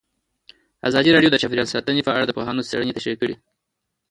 [0.89, 3.35] ازادي راډیو د چاپیریال ساتنه په اړه د پوهانو څېړنې تشریح کړې.